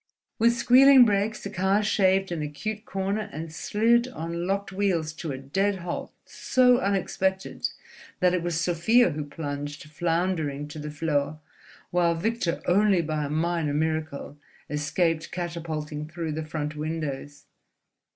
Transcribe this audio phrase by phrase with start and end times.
[0.39, 5.31] With squealing brakes the car shaved an acute corner and slid on locked wheels to
[5.31, 7.69] a dead halt so unexpected
[8.19, 11.39] that it was Sofia who plunged floundering to the floor,
[11.91, 14.39] while Victor only by a minor miracle
[14.71, 17.45] escaped catapulting through the front windows.